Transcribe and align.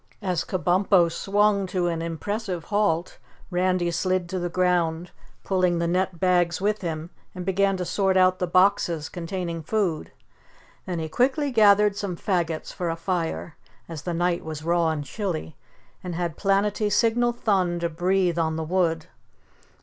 As 0.23 0.43
Kabumpo 0.43 1.11
swung 1.11 1.67
to 1.67 1.85
an 1.85 2.01
impressive 2.01 2.63
halt, 2.73 3.19
Randy 3.51 3.91
slid 3.91 4.27
to 4.29 4.39
the 4.39 4.49
ground, 4.49 5.11
pulling 5.43 5.77
the 5.77 5.85
net 5.87 6.19
bags 6.19 6.59
with 6.59 6.81
him, 6.81 7.11
and 7.35 7.45
began 7.45 7.77
to 7.77 7.85
sort 7.85 8.17
out 8.17 8.39
the 8.39 8.47
boxes 8.47 9.09
containing 9.09 9.61
food. 9.61 10.11
Then 10.87 10.97
he 10.97 11.07
quickly 11.07 11.51
gathered 11.51 11.95
some 11.95 12.15
faggots 12.17 12.73
for 12.73 12.89
a 12.89 12.95
fire, 12.95 13.57
as 13.87 14.01
the 14.01 14.15
night 14.15 14.43
was 14.43 14.63
raw 14.65 14.89
and 14.89 15.05
chilly, 15.05 15.55
and 16.03 16.15
had 16.15 16.35
Planetty 16.35 16.91
signal 16.91 17.31
Thun 17.31 17.77
to 17.81 17.87
breathe 17.87 18.39
on 18.39 18.55
the 18.55 18.63
wood. 18.63 19.05